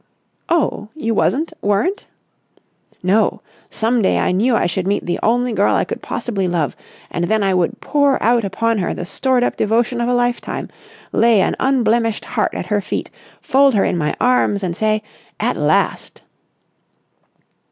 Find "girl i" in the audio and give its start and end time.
5.53-5.83